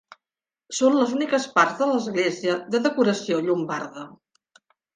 Són 0.77 0.95
les 0.99 1.13
úniques 1.17 1.45
parts 1.59 1.77
de 1.83 1.89
l'església 1.91 2.57
de 2.77 2.83
decoració 2.89 3.45
llombarda. 3.51 4.09